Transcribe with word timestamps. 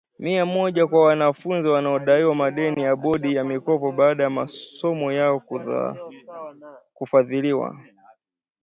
mia 0.19 0.45
moja 0.45 0.87
kwa 0.87 1.05
wanafunzi 1.05 1.67
wanaodaiwa 1.69 2.35
madeni 2.35 2.81
ya 2.83 2.95
bodi 2.95 3.35
ya 3.35 3.43
mikopo 3.43 3.91
baada 3.91 4.23
ya 4.23 4.29
masomo 4.29 5.11
yao 5.11 5.39
Kufadhiliwa 6.93 7.77